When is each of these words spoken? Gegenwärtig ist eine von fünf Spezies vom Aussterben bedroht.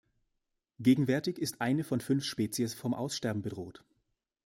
Gegenwärtig 0.79 1.37
ist 1.37 1.61
eine 1.61 1.83
von 1.83 2.01
fünf 2.01 2.23
Spezies 2.25 2.73
vom 2.73 2.95
Aussterben 2.95 3.43
bedroht. 3.43 3.83